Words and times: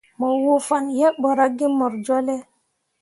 Mo 0.19 0.27
woo 0.43 0.59
fan 0.67 0.85
yeɓ 0.99 1.13
ɓo 1.21 1.29
ra 1.37 1.45
ge 1.57 1.65
mor 1.77 1.93
jolle. 2.05 2.35